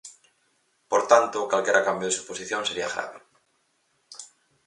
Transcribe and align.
Por 0.91 1.01
tanto, 1.11 1.49
calquera 1.51 1.85
cambio 1.87 2.07
de 2.09 2.15
suposición 2.19 2.61
sería 2.65 2.91
grave. 2.93 3.19